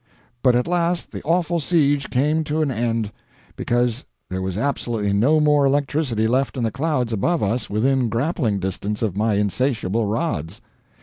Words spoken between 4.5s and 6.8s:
absolutely no more electricity left in the